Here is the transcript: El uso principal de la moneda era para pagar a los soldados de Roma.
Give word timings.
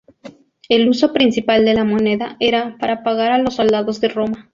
El 0.67 0.89
uso 0.89 1.13
principal 1.13 1.63
de 1.63 1.75
la 1.75 1.83
moneda 1.83 2.35
era 2.39 2.75
para 2.79 3.03
pagar 3.03 3.31
a 3.31 3.37
los 3.37 3.53
soldados 3.57 4.01
de 4.01 4.07
Roma. 4.07 4.49